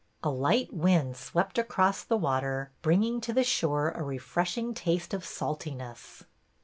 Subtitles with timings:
[0.23, 5.23] A light wind swept across the water, bringing to the shore a refreshing taste of
[5.23, 6.23] saltiness.